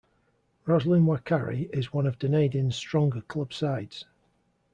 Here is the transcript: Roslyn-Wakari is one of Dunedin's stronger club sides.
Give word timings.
Roslyn-Wakari 0.65 1.69
is 1.71 1.93
one 1.93 2.07
of 2.07 2.17
Dunedin's 2.17 2.75
stronger 2.75 3.21
club 3.21 3.53
sides. 3.53 4.05